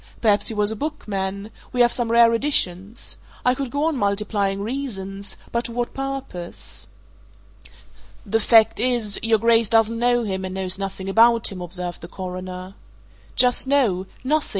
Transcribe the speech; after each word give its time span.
Perhaps 0.19 0.47
he 0.47 0.55
was 0.55 0.71
a 0.71 0.75
bookman 0.75 1.51
we 1.71 1.81
have 1.81 1.93
some 1.93 2.11
rare 2.11 2.33
editions. 2.33 3.19
I 3.45 3.53
could 3.53 3.69
go 3.69 3.83
on 3.83 3.95
multiplying 3.95 4.61
reasons 4.63 5.37
but 5.51 5.65
to 5.65 5.71
what 5.73 5.93
purpose?" 5.93 6.87
"The 8.25 8.39
fact 8.39 8.79
is, 8.79 9.19
your 9.21 9.37
Grace 9.37 9.69
doesn't 9.69 9.99
know 9.99 10.23
him 10.23 10.43
and 10.43 10.55
knows 10.55 10.79
nothing 10.79 11.07
about 11.07 11.51
him," 11.51 11.61
observed 11.61 12.01
the 12.01 12.07
Coroner. 12.07 12.73
"Just 13.35 13.65
so 13.69 14.07
nothing!" 14.23 14.49